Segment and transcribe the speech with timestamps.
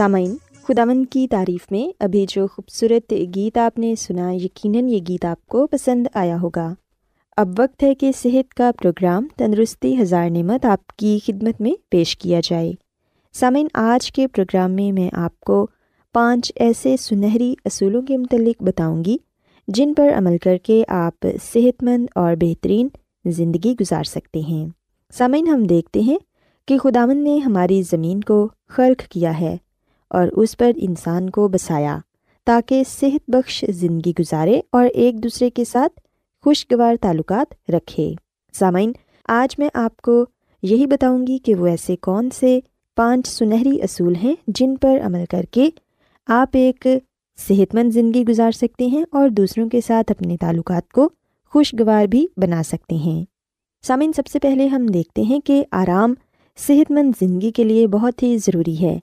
[0.00, 5.24] سامعین خداون کی تعریف میں ابھی جو خوبصورت گیت آپ نے سنا، یقیناً یہ گیت
[5.24, 6.74] آپ کو پسند آیا ہوگا۔
[7.36, 12.16] اب وقت ہے کہ صحت کا پروگرام تندرستی ہزار نعمت آپ کی خدمت میں پیش
[12.16, 12.72] کیا جائے۔
[13.32, 15.66] سامعین، آج کے پروگرام میں میں آپ کو
[16.12, 19.16] پانچ ایسے سنہری اصولوں کے متعلق بتاؤں گی
[19.68, 22.88] جن پر عمل کر کے آپ صحت مند اور بہترین
[23.24, 24.68] زندگی گزار سکتے ہیں۔
[25.12, 26.18] سامعین، ہم دیکھتے ہیں
[26.68, 29.56] کہ خداون نے ہماری زمین کو خرق کیا ہے۔
[30.10, 31.98] اور اس پر انسان کو بسایا
[32.46, 36.00] تاکہ صحت بخش زندگی گزارے اور ایک دوسرے کے ساتھ
[36.44, 38.12] خوشگوار تعلقات رکھے۔
[38.52, 38.92] سامعین،
[39.28, 40.26] آج میں آپ کو
[40.62, 42.60] یہی بتاؤں گی کہ وہ ایسے کون سے
[42.96, 45.70] پانچ سنہری اصول ہیں جن پر عمل کر کے
[46.26, 46.86] آپ ایک
[47.48, 51.08] صحت مند زندگی گزار سکتے ہیں اور دوسروں کے ساتھ اپنے تعلقات کو
[51.50, 53.24] خوشگوار بھی بنا سکتے ہیں۔
[53.82, 56.14] سامعین، سب سے پہلے ہم دیکھتے ہیں کہ آرام
[56.56, 58.98] صحت مند زندگی کے لیے بہت ہی ضروری ہے۔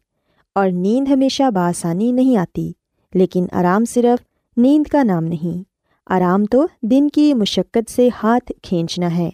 [0.58, 2.72] اور نیند ہمیشہ بآسانی نہیں آتی،
[3.14, 4.24] لیکن آرام صرف
[4.58, 5.64] نیند کا نام نہیں۔
[6.08, 9.30] آرام تو دن کی مشقت سے ہاتھ کھینچنا ہے۔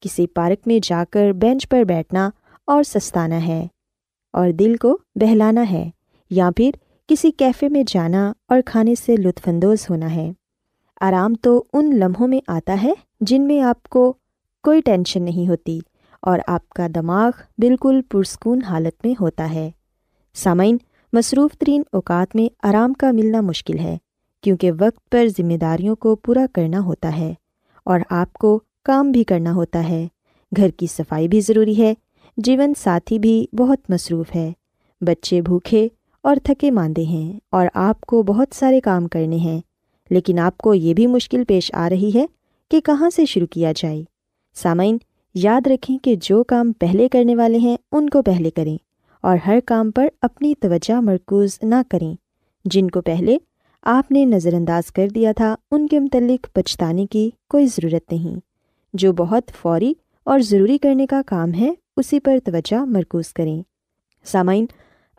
[0.00, 2.30] کسی پارک میں جا کر بینچ پر بیٹھنا
[2.66, 3.66] اور سستانا ہے
[4.32, 5.90] اور دل کو بہلانا ہے،
[6.30, 6.70] یا پھر
[7.08, 10.32] کسی کیفے میں جانا اور کھانے سے لطف اندوز ہونا ہے۔
[11.00, 14.12] آرام تو ان لمحوں میں آتا ہے جن میں آپ کو
[14.64, 15.78] کوئی ٹینشن نہیں ہوتی
[16.22, 19.70] اور آپ کا دماغ بالکل پرسکون حالت میں ہوتا ہے۔
[20.34, 20.76] سامعین،
[21.12, 23.98] مصروف ترین اوقات میں آرام کا ملنا مشکل ہے،
[24.40, 27.34] کیونکہ وقت پر ذمہ داریوں کو پورا کرنا ہوتا ہے
[27.84, 30.08] اور آپ کو کام بھی کرنا ہوتا ہے۔
[30.56, 31.94] گھر کی صفائی بھی ضروری ہے،
[32.36, 34.52] جیون ساتھی بھی بہت مصروف ہے۔
[35.00, 35.88] بچے بھوکے
[36.22, 39.60] اور تھکے ماندے ہیں اور آپ کو بہت سارے کام کرنے ہیں۔
[40.10, 42.26] لیکن آپ کو یہ بھی مشکل پیش آ رہی ہے
[42.70, 44.04] کہ کہاں سے شروع کیا جائے۔
[44.54, 44.98] سامعین،
[45.34, 48.89] یاد رکھیں کہ جو کام پہلے کرنے والے ہیں، ان کو پہلے کریں۔
[49.20, 52.14] اور ہر کام پر اپنی توجہ مرکوز نہ کریں۔
[52.64, 53.36] جن کو پہلے
[53.82, 58.40] آپ نے نظر انداز کر دیا تھا، ان کے متعلق پچھتانے کی کوئی ضرورت نہیں۔
[58.92, 59.94] جو بہت فوری
[60.24, 63.62] اور ضروری کرنے کا کام ہے، اسی پر توجہ مرکوز کریں۔
[64.24, 64.66] سامعین،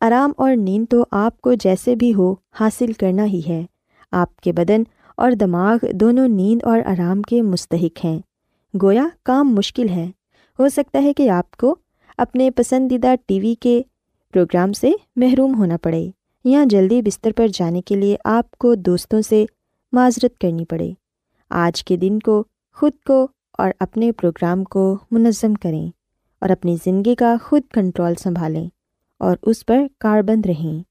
[0.02, 3.66] آرام اور نیند تو آپ کو جیسے بھی ہو، حاصل کرنا ہی ہے۔
[4.12, 4.84] آپ کے بدن
[5.18, 8.20] اور دماغ دونوں نیند اور آرام کے مستحق ہیں۔
[8.84, 10.12] گویا کام مشکل ہے۔
[10.60, 11.76] ہو سکتا ہے کہ آپ کو
[12.18, 13.82] اپنے پسندیدہ ٹی وی کے
[14.34, 16.10] پروگرام سے محروم ہونا پڑے۔
[16.44, 19.46] یا جلدی بستر پر جانے کے لیے آپ کو دوستوں سے
[19.92, 20.92] معذرت کرنی پڑے۔
[21.50, 22.44] آج کے دن کو،
[22.76, 25.88] خود کو اور اپنے پروگرام کو منظم کریں
[26.42, 28.70] اور اپنی زندگی کا خود کنٹرول سنبھالیں
[29.18, 30.84] اور اس پر کاربند رہیں۔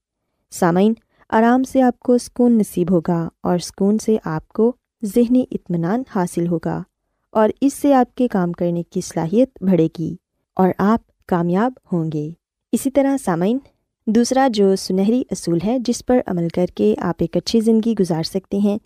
[0.51, 0.93] سامعین،
[1.29, 6.47] آرام سے آپ کو سکون نصیب ہوگا اور سکون سے آپ کو ذہنی اطمینان حاصل
[6.47, 6.83] ہوگا
[7.31, 10.15] اور اس سے آپ کے کام کرنے کی صلاحیت بڑھے گی
[10.55, 12.29] اور آپ کامیاب ہوں گے۔
[12.71, 13.57] اسی طرح سامعین،
[14.07, 18.23] دوسرا جو سنہری اصول ہے جس پر عمل کر کے آپ ایک اچھی زندگی گزار
[18.23, 18.77] سکتے ہیں،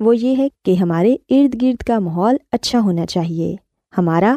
[0.00, 3.56] وہ یہ ہے کہ ہمارے ارد گرد کا ماحول اچھا ہونا چاہیے۔
[3.98, 4.36] ہمارا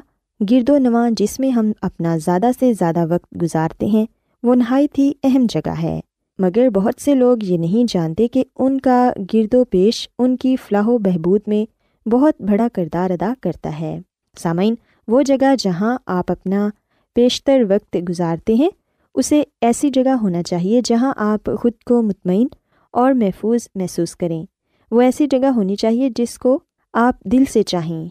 [0.52, 4.06] گرد و نواں جس میں ہم اپنا زیادہ سے زیادہ وقت گزارتے ہیں،
[4.44, 6.00] وہ نہایت ہی اہم جگہ ہے۔
[6.40, 10.56] مگر بہت سے لوگ یہ نہیں جانتے کہ ان کا گرد و پیش ان کی
[10.56, 14.00] فلاح و بہبود میں بہت بڑا کردار ادا کرتا ہے۔
[14.38, 14.76] سامعین،
[15.08, 16.70] وہ جگہ جہاں آپ اپنا
[17.16, 18.70] بیشتر وقت گزارتے ہیں
[19.18, 22.48] اسے ایسی جگہ ہونا چاہیے جہاں آپ خود کو مطمئن
[22.92, 24.46] اور محفوظ محسوس کریں۔
[24.92, 26.60] وہ ایسی جگہ ہونی چاہیے جس کو
[26.94, 28.10] آپ دل سے چاہیں۔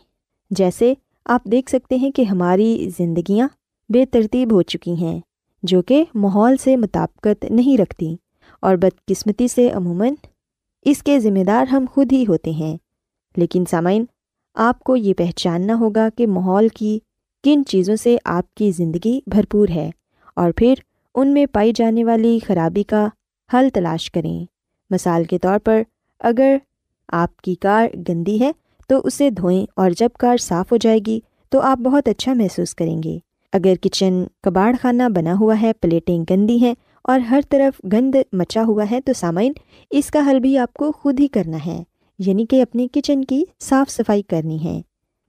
[0.50, 0.94] جیسے
[1.24, 3.48] آپ دیکھ سکتے ہیں کہ ہماری زندگیاں
[3.88, 5.20] بے ترتیب ہو چکی ہیں،
[5.62, 8.16] جو کہ ماحول سے مطابقت نہیں رکھتی
[8.60, 10.14] اور بدقسمتی سے عموماً
[10.84, 12.76] اس کے ذمہ دار ہم خود ہی ہوتے ہیں۔
[13.36, 14.04] لیکن سامعین،
[14.54, 16.98] آپ کو یہ پہچاننا ہوگا کہ ماحول کی
[17.44, 19.90] کن چیزوں سے آپ کی زندگی بھرپور ہے
[20.36, 20.74] اور پھر
[21.16, 23.08] ان میں پائی جانے والی خرابی کا
[23.54, 24.44] حل تلاش کریں۔
[24.90, 25.82] مثال کے طور پر،
[26.20, 26.56] اگر
[27.08, 28.52] آپ کی کار گندی ہے
[28.88, 31.20] تو اسے دھوئیں اور جب کار صاف ہو جائے گی
[31.50, 33.18] تو آپ بہت اچھا محسوس کریں گے۔
[33.52, 38.62] اگر کچن کباڑ خانہ بنا ہوا ہے، پلیٹیں گندی ہیں اور ہر طرف گند مچا
[38.62, 39.52] ہوا ہے تو سامعین،
[39.90, 41.82] اس کا حل بھی آپ کو خود ہی کرنا ہے
[42.18, 44.80] یعنی کہ اپنے کچن کی صاف صفائی کرنی ہے۔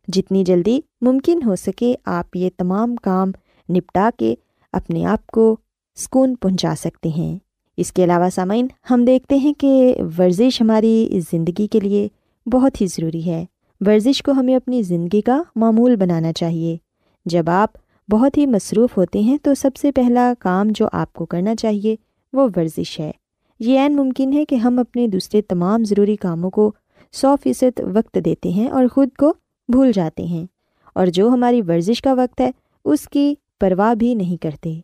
[0.08, 3.32] جتنی جلدی ممکن ہو سکے، آپ یہ تمام کام
[3.70, 4.36] نپٹا کے
[4.74, 5.58] اپنے آپ کو
[5.98, 7.38] سکون پہنچا سکتے ہیں۔
[7.78, 12.08] اس کے علاوہ سامعین، ہم دیکھتے ہیں کہ ورزش ہماری زندگی کے لیے
[12.50, 13.46] بہت ہی ضروری ہے۔
[13.86, 16.78] ورزش کو ہمیں اپنی زندگی کا معمول بنانا چاہیے۔
[17.26, 17.70] جب آپ
[18.12, 21.96] بہت ہی مصروف ہوتے ہیں، تو سب سے پہلا کام جو آپ کو کرنا چاہیے
[22.34, 23.12] وہ ورزش ہے۔
[23.60, 26.72] یہ عین ممکن ہے کہ ہم اپنے دوسرے تمام ضروری کاموں کو
[27.12, 29.34] سو فیصد وقت دیتے ہیں اور خود کو
[29.68, 30.46] بھول جاتے ہیں۔
[30.94, 32.52] اور جو ہماری ورزش کا وقت ہے،
[32.86, 34.80] اس کی پرواہ بھی نہیں کرتے۔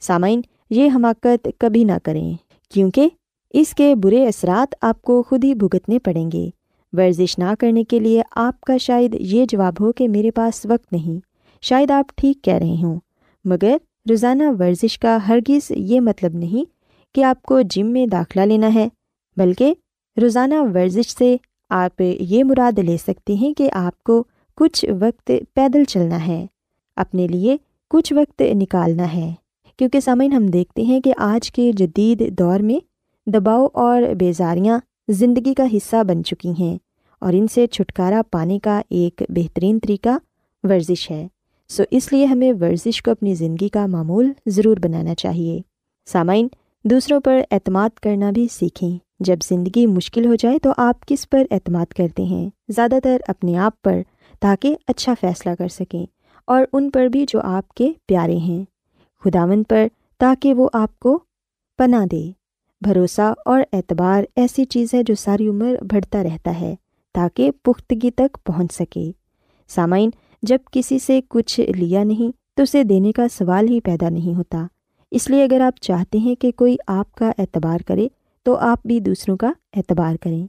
[0.00, 2.32] سامعین یہ حماقت کبھی نہ کریں،
[2.70, 3.08] کیونکہ
[3.50, 6.48] اس کے برے اثرات آپ کو خود ہی بھگتنے پڑیں گے۔
[6.92, 10.92] ورزش نہ کرنے کے لیے آپ کا شاید یہ جواب ہو کہ میرے پاس وقت
[10.92, 11.20] نہیں۔
[11.62, 12.98] شاید آپ ٹھیک کہہ رہے ہوں،
[13.44, 13.76] مگر
[14.10, 16.64] روزانہ ورزش کا ہرگز یہ مطلب نہیں
[17.14, 18.88] کہ آپ کو جم میں داخلہ لینا ہے،
[19.36, 19.74] بلکہ
[20.22, 21.36] روزانہ ورزش سے
[21.70, 24.24] آپ یہ مراد لے سکتے ہیں کہ آپ کو
[24.56, 26.46] کچھ وقت پیدل چلنا ہے۔
[26.96, 27.56] اپنے لیے
[27.90, 29.34] کچھ وقت نکالنا ہے۔
[29.78, 32.78] کیونکہ سامعین ہم دیکھتے ہیں کہ آج کے جدید دور میں
[33.30, 36.78] دباؤ اور بیزاریاں زندگی کا حصہ بن چکی ہیں
[37.20, 40.08] اور ان سے چھٹکارا پانے کا ایک بہترین طریقہ
[40.62, 41.28] ورزش ہے۔
[41.68, 45.60] سو اس لیے ہمیں ورزش کو اپنی زندگی کا معمول ضرور بنانا چاہیے۔
[46.06, 46.48] سامعین،
[46.84, 51.42] دوسروں پر اعتماد کرنا بھی سیکھیں۔ جب زندگی مشکل ہو جائے تو آپ کس پر
[51.50, 54.00] اعتماد کرتے ہیں؟ زیادہ تر اپنے آپ پر،
[54.40, 56.06] تاکہ اچھا فیصلہ کر سکیں
[56.46, 58.64] اور ان پر بھی جو آپ کے پیارے ہیں۔
[59.24, 59.86] خداون پر
[60.18, 61.18] تاکہ وہ آپ کو
[61.78, 62.30] پناہ دے۔
[62.80, 66.74] بھروسہ اور اعتبار ایسی چیز ہے جو ساری عمر بڑھتا رہتا ہے
[67.14, 69.10] تاکہ پختگی تک پہنچ سکے۔
[69.68, 70.10] سامعین،
[70.42, 74.66] جب کسی سے کچھ لیا نہیں تو اسے دینے کا سوال ہی پیدا نہیں ہوتا۔
[75.10, 78.08] اس لیے اگر آپ چاہتے ہیں کہ کوئی آپ کا اعتبار کرے
[78.42, 80.46] تو آپ بھی دوسروں کا اعتبار کریں۔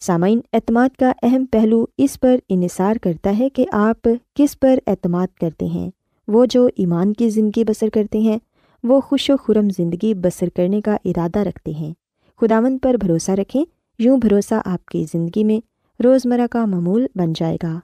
[0.00, 5.26] سامعین، اعتماد کا اہم پہلو اس پر انحصار کرتا ہے کہ آپ کس پر اعتماد
[5.40, 5.90] کرتے ہیں۔
[6.28, 8.38] وہ جو ایمان کی زندگی بسر کرتے ہیں،
[8.82, 11.94] وہ خوش و خرم زندگی بسر کرنے کا ارادہ رکھتے ہیں۔
[12.40, 13.64] خداون پر بھروسہ رکھیں،
[13.98, 15.60] یوں بھروسہ آپ کی زندگی میں
[16.02, 17.80] روزمرہ کا معمول بن جائے گا۔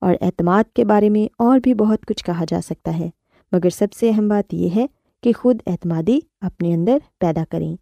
[0.00, 3.10] اور اعتماد کے بارے میں اور بھی بہت کچھ کہا جا سکتا ہے،
[3.52, 4.86] مگر سب سے اہم بات یہ ہے
[5.22, 7.76] کہ خود اعتمادی اپنے اندر پیدا کریں۔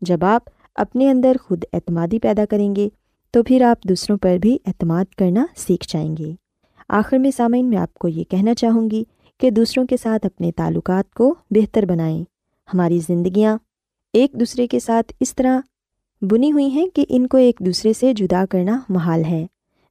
[0.00, 0.42] جب آپ
[0.74, 2.88] اپنے اندر خود اعتمادی پیدا کریں گے،
[3.30, 6.34] تو پھر آپ دوسروں پر بھی اعتماد کرنا سیکھ جائیں گے۔
[6.88, 9.04] آخر میں سامعین، میں آپ کو یہ کہنا چاہوں گی
[9.42, 12.24] کہ دوسروں کے ساتھ اپنے تعلقات کو بہتر بنائیں۔
[12.74, 13.58] ہماری زندگیاں
[14.12, 15.60] ایک دوسرے کے ساتھ اس طرح
[16.22, 19.46] بنی ہوئی ہیں کہ ان کو ایک دوسرے سے جدا کرنا محال ہے۔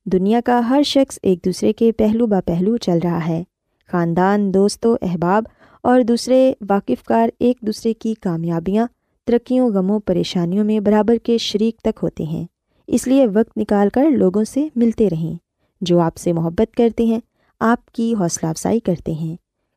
[0.06, 3.44] دنیا کا ہر شخص ایک دوسرے کے پہلو با پہلو چل رہا ہے۔
[3.88, 5.44] خاندان، دوست و احباب
[5.84, 8.88] اور دوسرے واقف کار ایک دوسرے کی کامیابیاں،
[9.26, 12.46] ترقیوں، غموں، پریشانیوں میں برابر کے شریک تک ہوتے ہیں۔
[12.88, 15.36] اس لیے وقت نکال کر لوگوں سے ملتے رہیں۔
[15.82, 17.20] جو آپ سے محبت کرتے ہیں
[17.62, 19.36] آپ کی حوصلہ افزائی کرتے ہیں۔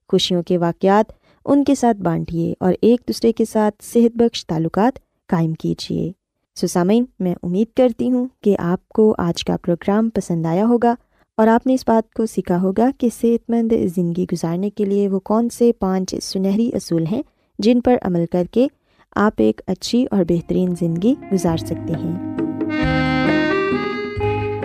[0.09, 1.13] خوشیوں کے واقعات
[1.45, 4.99] ان کے ساتھ بانٹیے اور ایک دوسرے کے ساتھ صحت بخش تعلقات
[5.29, 6.13] قائم کیجیے۔
[6.55, 10.95] سسامین، میں امید کرتی ہوں کہ آپ کو آج کا پروگرام پسند آیا ہوگا
[11.37, 15.09] اور آپ نے اس بات کو سیکھا ہوگا کہ صحت مند زندگی گزارنے کے لیے
[15.09, 17.23] وہ کون سے پانچ سنہری اصول ہیں
[17.59, 18.67] جن پر عمل کر کے
[19.17, 22.44] آپ ایک اچھی اور بہترین زندگی گزار سکتے ہیں۔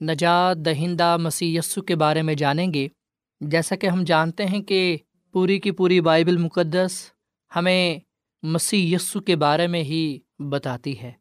[0.00, 2.88] نجات دہندہ مسی یسو کے بارے میں جانیں گے۔
[3.40, 4.96] جیسا کہ ہم جانتے ہیں کہ
[5.32, 7.10] پوری کی پوری بائبل مقدس
[7.56, 7.98] ہمیں
[8.42, 11.12] مسیح یسو کے بارے میں ہی بتاتی ہے۔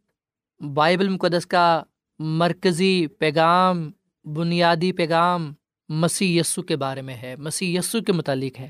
[0.74, 1.84] بائبل مقدس کا
[2.20, 3.92] مرکزی پیغام،
[4.24, 5.54] بنیادی پیغام
[5.90, 8.70] مسیح یسو کے بارے میں ہے۔ مسیح یسو کے متعلق ہے۔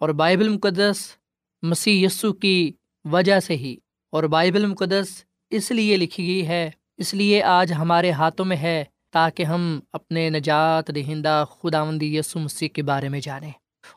[0.00, 1.16] اور بائبل مقدس
[1.62, 2.72] مسیح یسو کی
[3.04, 3.76] وجہ سے ہی۔
[4.12, 8.84] اور بائبل مقدس اس لیے لکھی گئی ہے، اس لیے آج ہمارے ہاتھوں میں ہے
[9.10, 13.52] تاکہ ہم اپنے نجات دہندہ خدا مندی یسو مسیح کے بارے میں جانیں۔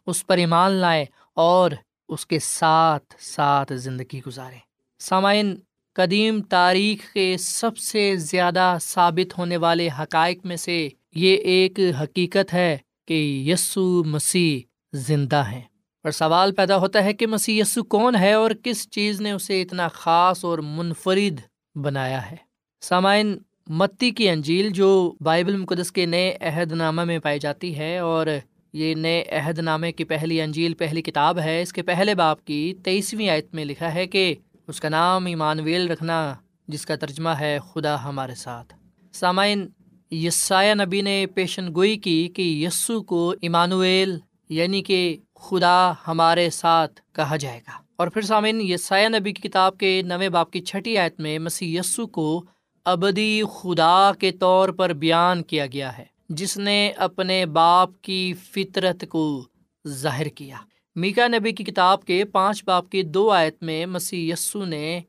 [0.06, 1.72] اس پر ایمان لائیں اور
[2.10, 4.60] اس کے ساتھ ساتھ زندگی گزاریں۔
[5.00, 5.56] سامعین،
[5.94, 12.54] قدیم تاریخ کے سب سے زیادہ ثابت ہونے والے حقائق میں سے یہ ایک حقیقت
[12.54, 12.78] ہے
[13.08, 14.60] کہ یسو مسیح
[14.94, 15.62] زندہ ہیں۔
[16.04, 19.62] اور سوال پیدا ہوتا ہے کہ مسیح یسو کون ہے اور کس چیز نے اسے
[19.62, 21.40] اتنا خاص اور منفرد
[21.76, 22.36] بنایا ہے؟
[22.82, 27.98] سامعین متی کی انجیل جو بائبل مقدس کے نئے عہد نامہ میں پائی جاتی ہے
[27.98, 28.28] اور
[28.74, 32.74] یہ نئے عہد نامے کی پہلی انجیل، پہلی کتاب ہے، اس کے پہلے باپ کی
[32.84, 34.36] تیئیسویں آیت میں لکھا ہے کہ
[34.68, 36.34] اس کا نام ایمانویل رکھنا،
[36.68, 38.74] جس کا ترجمہ ہے خدا ہمارے ساتھ۔
[39.14, 39.68] سامعین،
[40.12, 44.18] یسایہ نبی نے پیشن گوئی کی کہ یسو کو ایمانویل
[44.50, 49.78] یعنی کہ خدا ہمارے ساتھ کہا جائے گا۔ اور پھر سامعین، یسایہ نبی کی کتاب
[49.78, 52.46] کے نویں باپ کی چھٹی آیت میں مسیح یسو کو
[52.86, 59.04] ابدی خدا کے طور پر بیان کیا گیا ہے، جس نے اپنے باپ کی فطرت
[59.10, 59.48] کو
[59.88, 60.58] ظاہر کیا۔
[60.96, 65.02] میکا نبی کی کتاب کے پانچ باپ کی دو آیت میں مسیح یسو نے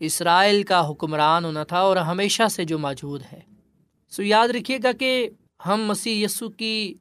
[0.00, 3.40] اسرائیل کا حکمران ہونا تھا اور ہمیشہ سے جو موجود ہے۔
[4.08, 5.28] سو یاد رکھیے گا کہ
[5.66, 6.94] ہم مسیح یسو کی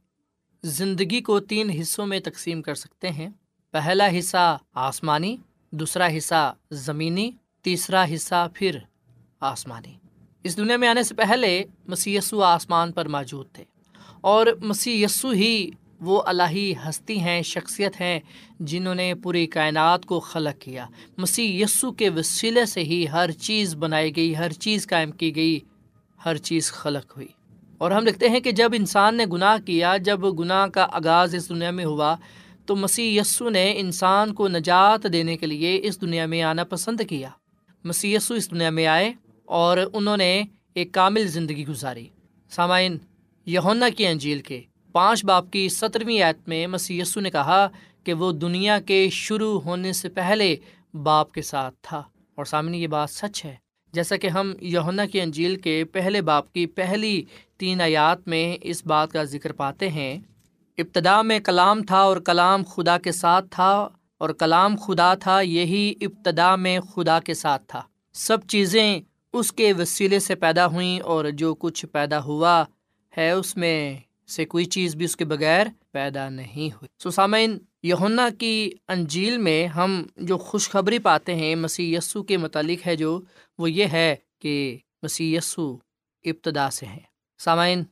[0.63, 3.29] زندگی کو تین حصوں میں تقسیم کر سکتے ہیں۔
[3.71, 5.37] پہلا حصہ آسمانی،
[5.71, 8.79] دوسرا حصہ زمینی، تیسرا حصہ پھر
[9.39, 10.04] آسمانی۔
[10.45, 13.63] اس دنیا میں آنے سے پہلے مسی یسو آسمان پر موجود تھے
[14.21, 15.69] اور مسی یسو ہی
[16.01, 18.19] وہ الہی ہستی ہیں، شخصیت ہیں
[18.59, 20.85] جنہوں نے پوری کائنات کو خلق کیا۔
[21.17, 25.59] مسیح یسو کے وسیلے سے ہی ہر چیز بنائی گئی، ہر چیز قائم کی گئی،
[26.25, 27.27] ہر چیز خلق ہوئی۔
[27.77, 31.49] اور ہم لکھتے ہیں کہ جب انسان نے گناہ کیا، جب گناہ کا آغاز اس
[31.49, 32.15] دنیا میں ہوا،
[32.65, 37.01] تو مسیح یسو نے انسان کو نجات دینے کے لیے اس دنیا میں آنا پسند
[37.09, 37.29] کیا۔
[37.83, 39.13] مسیح یسو اس دنیا میں آئے
[39.45, 42.07] اور انہوں نے ایک کامل زندگی گزاری۔
[42.49, 42.97] سامعین
[43.45, 47.67] یونا کی انجیل کے پانچ باپ کی سترویں آیت میں مسی نے کہا
[48.03, 50.55] کہ وہ دنیا کے شروع ہونے سے پہلے
[51.03, 52.03] باپ کے ساتھ تھا۔
[52.35, 53.55] اور سامنے یہ بات سچ ہے۔
[53.93, 57.23] جیسا کہ ہم یونا کی انجیل کے پہلے باپ کی پہلی
[57.57, 60.19] تین آیات میں اس بات کا ذکر پاتے ہیں،
[60.77, 65.93] ابتدا میں کلام تھا اور کلام خدا کے ساتھ تھا، اور کلام خدا تھا یہی
[66.01, 67.81] ابتدا میں خدا کے ساتھ تھا۔
[68.13, 69.01] سب چیزیں
[69.37, 72.65] اس کے وسیلے سے پیدا ہوئیں اور جو کچھ پیدا ہوا
[73.17, 78.29] ہے اس میں سے کوئی چیز بھی اس کے بغیر پیدا نہیں ہوئی۔ سسامین یونا
[78.39, 83.21] کی انجیل میں ہم جو خوشخبری پاتے ہیں مسیح یسو کے متعلق ہے جو،
[83.57, 85.77] وہ یہ ہے کہ مسیح یسو
[86.23, 86.99] ابتدا سے ہیں۔
[87.37, 87.83] سامعین،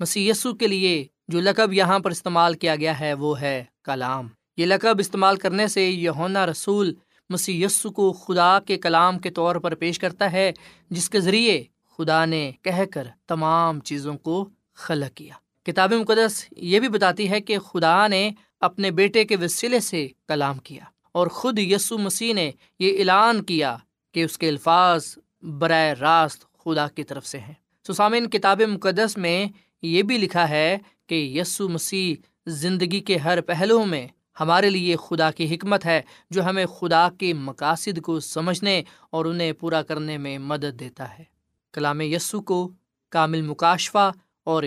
[0.00, 4.28] مسیح یسو کے لیے جو لقب یہاں پر استعمال کیا گیا ہے وہ ہے کلام۔
[4.56, 6.94] یہ لقب استعمال کرنے سے یونا رسول
[7.32, 10.52] مسیح یسو کو خدا کے کلام کے طور پر پیش کرتا ہے،
[10.90, 11.62] جس کے ذریعے
[11.96, 15.34] خدا نے کہہ کر تمام چیزوں کو خلق کیا۔
[15.66, 20.58] کتاب مقدس یہ بھی بتاتی ہے کہ خدا نے اپنے بیٹے کے وسیلے سے کلام
[20.58, 23.76] کیا اور خود یسو مسیح نے یہ اعلان کیا
[24.12, 27.54] کہ اس کے الفاظ براہ راست خدا کی طرف سے ہیں۔
[27.88, 29.46] سسامن کتاب مقدس میں
[29.82, 32.14] یہ بھی لکھا ہے کہ یسو مسیح
[32.46, 34.06] زندگی کے ہر پہلو میں
[34.40, 39.52] ہمارے لیے خدا کی حکمت ہے جو ہمیں خدا کے مقاصد کو سمجھنے اور انہیں
[39.52, 41.24] پورا کرنے میں مدد دیتا ہے۔
[41.72, 42.70] کلام یسو کو
[43.10, 44.12] کامل مکاشفہ
[44.44, 44.62] اور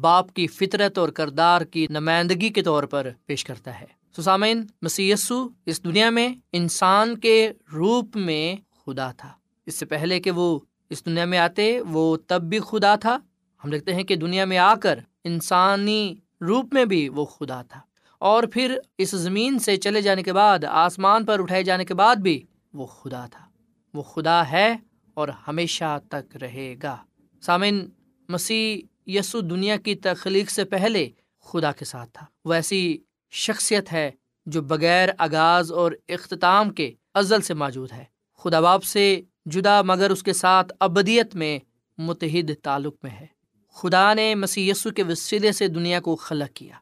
[0.00, 3.86] باپ کی فطرت اور کردار کی نمائندگی کے طور پر پیش کرتا ہے۔
[4.16, 9.32] سسامین مسیسو اس دنیا میں انسان کے روپ میں خدا تھا۔
[9.66, 10.58] اس سے پہلے کہ وہ
[10.90, 13.18] اس دنیا میں آتے، وہ تب بھی خدا تھا۔
[13.64, 17.80] ہم دیکھتے ہیں کہ دنیا میں آ کر انسانی روپ میں بھی وہ خدا تھا۔
[18.20, 22.16] اور پھر اس زمین سے چلے جانے کے بعد، آسمان پر اٹھائے جانے کے بعد
[22.16, 23.46] بھی وہ خدا تھا۔
[23.94, 24.76] وہ خدا ہے
[25.14, 26.96] اور ہمیشہ تک رہے گا۔
[27.42, 27.86] سامن
[28.28, 32.98] مسیح یسو دنیا کی تخلیق سے پہلے خدا کے ساتھ تھا۔ وہ ایسی
[33.30, 34.10] شخصیت ہے
[34.46, 38.04] جو بغیر آغاز اور اختتام کے ازل سے موجود ہے۔
[38.38, 41.58] خدا باپ سے جدا مگر اس کے ساتھ ابدیت میں
[41.98, 43.26] متحد تعلق میں ہے۔
[43.74, 46.74] خدا نے مسی کے وسیلے سے دنیا کو خلق کیا۔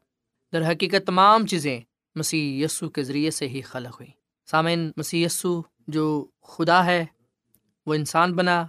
[0.52, 1.80] در حقیقت تمام چیزیں
[2.14, 4.12] مسی کے ذریعے سے ہی خلق ہوئیں۔
[4.46, 5.26] سامعین مسی
[5.88, 7.06] جو خدا ہے،
[7.87, 8.66] وہ انسان بنا،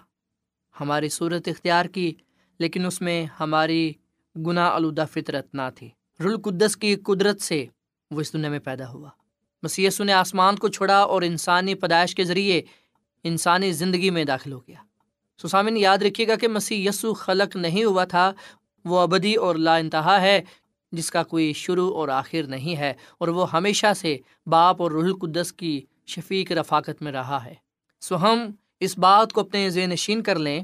[0.80, 2.14] ہماری صورت اختیار کی،
[2.60, 3.94] لیکن اس میں ہماری
[4.48, 5.90] گناہ آلودہ فطرت نہ تھی۔
[6.20, 7.66] رلقدس کی قدرت سے
[8.12, 9.10] وہ اس دنیا میں پیدا ہوا۔
[9.64, 12.62] مسی نے آسمان کو چھوڑا اور انسانی پیدائش کے ذریعے
[13.24, 14.82] انسانی زندگی میں داخل ہو گیا۔
[15.42, 18.34] سسامن یاد رکھیے گا کہ مسیح یسو خلق نہیں ہوا تھا،
[18.86, 20.42] وہ ابدی اور لا انتہا ہے۔
[20.92, 25.04] جس کا کوئی شروع اور آخر نہیں ہے اور وہ ہمیشہ سے باپ اور رح
[25.04, 27.54] القدس کی شفیق رفاقت میں رہا ہے۔
[28.02, 28.40] سو ہم
[28.80, 30.64] اس بات کو اپنے ذہن نشین کر لیں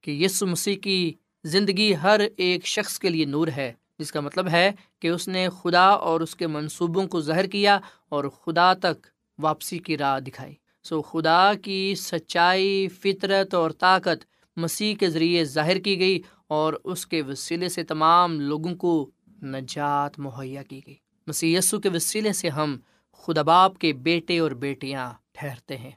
[0.00, 1.12] کہ یسو مسیح کی
[1.44, 5.48] زندگی ہر ایک شخص کے لیے نور ہے، جس کا مطلب ہے کہ اس نے
[5.62, 9.06] خدا اور اس کے منصوبوں کو ظاہر کیا اور خدا تک
[9.38, 14.24] واپسی کی راہ دکھائی۔ سو خدا کی سچائی، فطرت اور طاقت
[14.56, 19.10] مسیح کے ذریعے ظاہر کی گئی اور اس کے وسیلے سے تمام لوگوں کو
[19.44, 20.94] نجات مہیا کی گئی۔
[21.26, 22.76] مسیح یسو کے وسیلے سے ہم
[23.12, 25.90] خدا باپ کے بیٹے اور بیٹیاں ٹھہرتے ہیں۔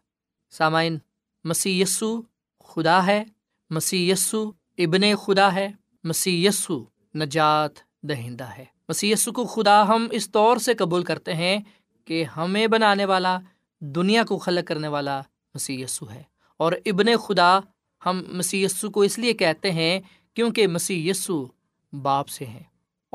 [0.49, 0.97] سامعین،
[1.43, 2.21] مسیح یسو
[2.63, 3.23] خدا ہے۔
[3.69, 5.71] مسیح یسو ابن خدا ہے۔
[6.03, 7.71] مسیح یسو نجات
[8.03, 11.57] دہندہ ہے۔ مسی کو خدا ہم اس طور سے قبول کرتے ہیں
[12.05, 13.39] کہ ہمیں بنانے والا،
[13.79, 15.21] دنیا کو خلق کرنے والا
[15.55, 16.23] مسی ہے۔
[16.57, 17.59] اور ابن خدا
[18.05, 19.99] ہم مسی کو اس لیے کہتے ہیں
[20.33, 21.11] کیونکہ مسی
[21.93, 22.63] باپ سے ہیں۔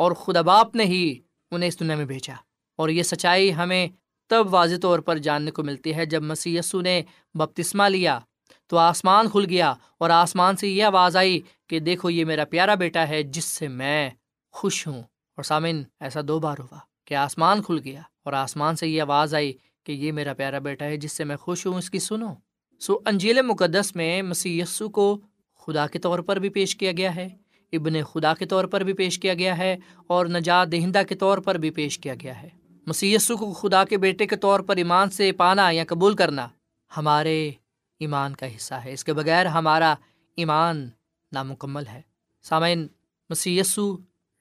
[0.03, 1.19] اور خدا باپ نے ہی
[1.51, 2.35] انہیں اس دنیا میں بھیجا۔
[2.77, 3.89] اور یہ سچائی ہمیں
[4.29, 7.03] تب واضح طور پر جاننے کو ملتی ہے جب مسی نے
[7.35, 8.19] بپتسمہ لیا۔
[8.67, 12.75] تو آسمان کھل گیا اور آسمان سے یہ آواز آئی کہ دیکھو یہ میرا پیارا
[12.75, 14.11] بیٹا ہے جس سے میں
[14.53, 15.03] خوش ہوں۔
[15.37, 19.35] اور سامن ایسا دو بار ہوا کہ آسمان کھل گیا اور آسمان سے یہ آواز
[19.35, 19.53] آئی
[19.85, 22.35] کہ یہ میرا پیارا بیٹا ہے جس سے میں خوش ہوں، اس کی سنو۔
[22.81, 25.21] سو انجیل مقدس میں مسی یسو کو
[25.59, 27.29] خدا کے طور پر بھی پیش کیا گیا ہے۔
[27.73, 31.39] ابن خدا کے طور پر بھی پیش کیا گیا ہے اور نجات دہندہ کے طور
[31.39, 32.49] پر بھی پیش کیا گیا ہے۔
[32.87, 36.49] مسیسو کو خدا کے بیٹے کے طور پر ایمان سے پانا یا قبول کرنا
[36.97, 37.51] ہمارے
[37.99, 39.95] ایمان کا حصہ ہے۔ اس کے بغیر ہمارا
[40.37, 40.91] ایمان
[41.33, 42.03] نامکمل ہے۔
[42.43, 42.87] سامعین
[43.31, 43.61] مسی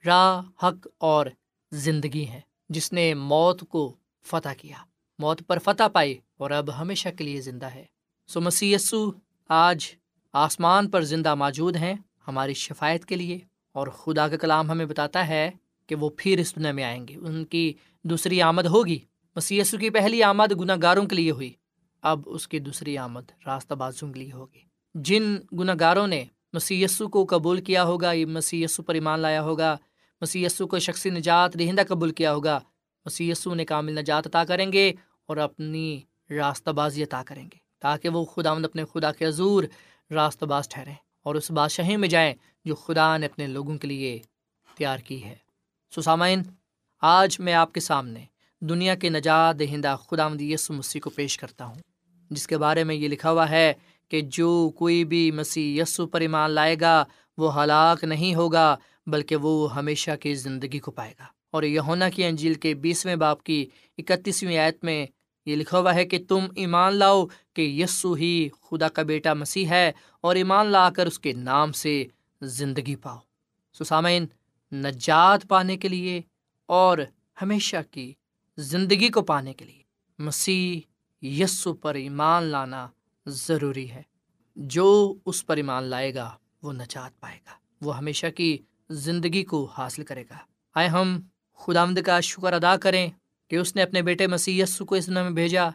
[0.05, 1.25] راہ، حق اور
[1.71, 4.77] زندگی ہے جس نے موت کو فتح کیا،
[5.19, 7.85] موت پر فتح پائی اور اب ہمیشہ کے لیے زندہ ہے۔
[8.27, 8.75] سو مسی
[9.49, 9.85] آج
[10.33, 11.93] آسمان پر زندہ موجود ہیں۔
[12.31, 13.39] ہماری شفایت کے لیے
[13.71, 15.51] اور خدا کا کلام ہمیں بتاتا ہے
[15.87, 18.99] کہ وہ پھر اس دنیا میں آئیں گے۔ ان کی دوسری آمد ہوگی۔
[19.35, 21.53] مسی کی پہلی آمد گناہ گاروں کے لیے ہوئی۔
[22.01, 24.59] اب اس کی دوسری آمد راستہ بازوں کے لیے ہوگی۔
[24.95, 29.77] جن گناہ گاروں نے مسی کو قبول کیا ہوگا، یہ مسی پر ایمان لایا ہوگا۔
[30.21, 32.59] مسی کو شخصی نجات دہندہ قبول کیا ہوگا۔
[33.05, 34.93] مسی نے کامل نجات عطا کریں گے
[35.25, 39.63] اور اپنی راستہ بازی عطا کریں گے تاکہ وہ خدا مند اپنے خدا کے عزور
[40.11, 42.33] راستہ باز ٹھہریں۔ اور اس بادشاہی میں جائیں
[42.65, 44.19] جو خدا نے اپنے لوگوں کے لیے
[44.77, 45.35] تیار کی ہے۔
[45.95, 46.43] سسامین
[47.01, 48.23] آج میں آپ کے سامنے
[48.61, 51.75] دنیا کے نجات دہندہ خدا مد یسو مسیح کو پیش کرتا ہوں،
[52.29, 53.73] جس کے بارے میں یہ لکھا ہوا ہے
[54.09, 57.05] کہ جو کوئی بھی مسیح یسو پر ایمان لائے گا،
[57.37, 58.75] وہ ہلاک نہیں ہوگا،
[59.07, 63.43] بلکہ وہ ہمیشہ کی زندگی کو پائے گا۔ اور یہونا کی انجیل کے بیسویں باپ
[63.43, 63.65] کی
[63.97, 65.07] اکتیسویں آیت میں
[65.45, 69.67] یہ لکھا ہوا ہے کہ تم ایمان لاؤ کہ یسو ہی خدا کا بیٹا مسیح
[69.67, 72.05] ہے اور ایمان لا کر اس کے نام سے
[72.41, 73.17] زندگی پاؤ۔
[73.73, 74.25] سسامین
[74.71, 76.21] نجات پانے کے لیے
[76.65, 76.97] اور
[77.41, 78.13] ہمیشہ کی
[78.57, 79.81] زندگی کو پانے کے لیے
[80.19, 80.79] مسیح
[81.25, 82.87] یسو پر ایمان لانا
[83.25, 84.01] ضروری ہے۔
[84.55, 87.51] جو اس پر ایمان لائے گا، وہ نجات پائے گا۔
[87.81, 88.57] وہ ہمیشہ کی
[88.89, 90.37] زندگی کو حاصل کرے گا۔
[90.75, 91.19] آئے ہم
[91.57, 93.09] خدا آمد کا شکر ادا کریں۔
[93.51, 95.69] کہ اس نے اپنے بیٹے مسی کو اس دنیا میں بھیجا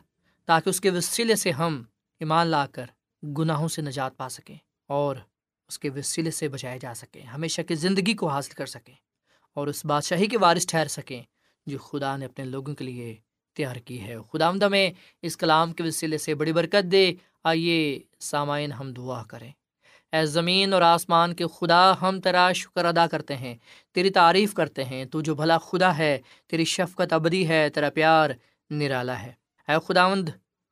[0.44, 1.82] تاکہ اس کے وسیلے سے ہم
[2.20, 2.86] ایمان لا کر
[3.22, 5.16] گناہوں سے نجات پا سکیں اور
[5.68, 8.94] اس کے وسیلے سے بچائے جا سکیں، ہمیشہ کی زندگی کو حاصل کر سکیں
[9.54, 11.22] اور اس بادشاہی کے وارث ٹھہر سکیں
[11.66, 13.16] جو خدا نے اپنے لوگوں کے لیے
[13.54, 14.90] تیار کی ہے۔ خدا آمدہ میں
[15.22, 19.52] اس کلام کے وسیلے سے بڑی برکت دے۔ آئیے سامعین ہم دعا کریں۔
[20.12, 23.54] اے زمین اور آسمان کے خدا ہم تیرا شکر ادا کرتے ہیں،
[23.92, 28.30] تیری تعریف کرتے ہیں، تو جو بھلا خدا ہے، تیری شفقت ابدی ہے، تیرا پیار
[28.70, 29.32] نرالا ہے۔
[29.68, 30.28] اے خداوند،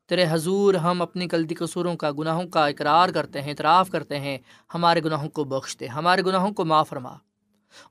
[0.08, 4.38] تیرے حضور ہم اپنی غلطی قصوروں کا، گناہوں کا اقرار کرتے ہیں، اعتراف کرتے ہیں،
[4.74, 7.16] ہمارے گناہوں کو بخش دے، ہمارے گناہوں کو معاف فرما۔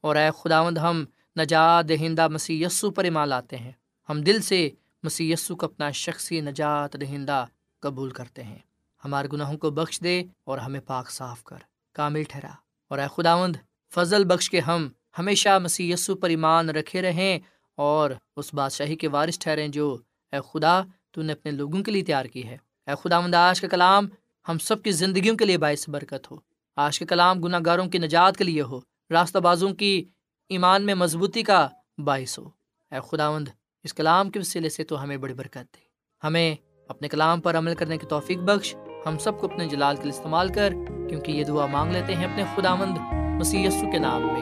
[0.01, 1.05] اور اے خداوند، ہم
[1.39, 3.71] نجات دہندہ مسی یسو پر ایمان لاتے ہیں۔
[4.09, 4.69] ہم دل سے
[5.03, 7.45] مسی یسو کو اپنا شخصی نجات دہندہ
[7.79, 8.57] قبول کرتے ہیں۔
[9.05, 11.57] ہمارے گناہوں کو بخش دے اور ہمیں پاک صاف کر،
[11.93, 12.51] کامل ٹھہرا۔
[12.89, 13.55] اور اے خداوند،
[13.93, 14.89] فضل بخش کے ہم
[15.19, 17.39] ہمیشہ مسی پر ایمان رکھے رہیں
[17.75, 19.97] اور اس بادشاہی کے وارث ٹھہریں جو
[20.31, 23.67] اے خدا، تو نے اپنے لوگوں کے لیے تیار کی ہے۔ اے خدا آج کا
[23.67, 24.07] کلام
[24.47, 26.35] ہم سب کی زندگیوں کے لیے باعث برکت ہو۔
[26.75, 28.79] آج کے کلام گناہ گاروں کی نجات کے لیے ہو،
[29.11, 30.05] راستہ بازوں کی
[30.49, 32.49] ایمان میں مضبوطی کا باعث ہو۔
[32.91, 33.47] اے خداوند،
[33.83, 35.81] اس کلام کے وسیلے سے تو ہمیں بڑی برکت دے۔
[36.23, 36.55] ہمیں
[36.87, 40.11] اپنے کلام پر عمل کرنے کی توفیق بخش۔ ہم سب کو اپنے جلال کے لیے
[40.11, 40.73] استعمال کر،
[41.09, 42.97] کیونکہ یہ دعا مانگ لیتے ہیں اپنے خداوند
[43.39, 44.41] مسی کے نام میں۔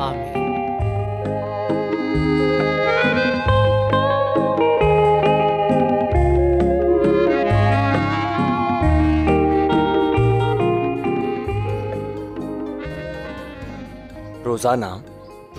[0.00, 0.44] آمین۔
[14.44, 14.84] روزانہ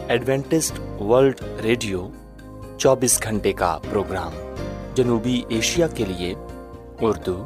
[0.07, 2.07] ایڈوینٹسٹ ورلڈ ریڈیو
[2.77, 4.31] چوبیس گھنٹے کا پروگرام
[4.95, 6.33] جنوبی ایشیا کے لیے
[7.01, 7.45] اردو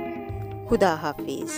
[0.71, 1.51] خدا حافظ